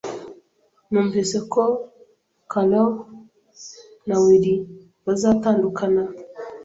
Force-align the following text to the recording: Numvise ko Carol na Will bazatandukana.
Numvise 0.91 1.37
ko 1.53 1.63
Carol 2.51 2.91
na 4.07 4.15
Will 4.23 4.45
bazatandukana. 5.05 6.03